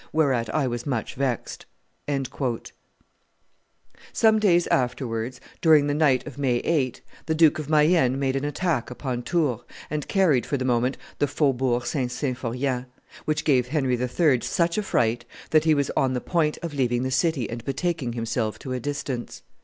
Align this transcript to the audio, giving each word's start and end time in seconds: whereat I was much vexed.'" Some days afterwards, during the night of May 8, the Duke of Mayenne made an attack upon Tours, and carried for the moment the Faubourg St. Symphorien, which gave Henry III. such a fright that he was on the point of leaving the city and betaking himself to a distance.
whereat 0.11 0.51
I 0.51 0.65
was 0.65 0.87
much 0.87 1.13
vexed.'" 1.13 1.67
Some 4.11 4.39
days 4.39 4.65
afterwards, 4.65 5.39
during 5.61 5.85
the 5.85 5.93
night 5.93 6.25
of 6.25 6.39
May 6.39 6.55
8, 6.57 7.01
the 7.27 7.35
Duke 7.35 7.59
of 7.59 7.69
Mayenne 7.69 8.17
made 8.17 8.35
an 8.35 8.43
attack 8.43 8.89
upon 8.89 9.21
Tours, 9.21 9.61
and 9.91 10.07
carried 10.07 10.43
for 10.43 10.57
the 10.57 10.65
moment 10.65 10.97
the 11.19 11.27
Faubourg 11.27 11.85
St. 11.85 12.09
Symphorien, 12.11 12.87
which 13.25 13.45
gave 13.45 13.67
Henry 13.67 13.95
III. 13.95 14.39
such 14.41 14.79
a 14.79 14.81
fright 14.81 15.23
that 15.51 15.65
he 15.65 15.75
was 15.75 15.91
on 15.95 16.13
the 16.13 16.19
point 16.19 16.57
of 16.63 16.73
leaving 16.73 17.03
the 17.03 17.11
city 17.11 17.47
and 17.47 17.63
betaking 17.63 18.13
himself 18.13 18.57
to 18.57 18.73
a 18.73 18.79
distance. 18.79 19.43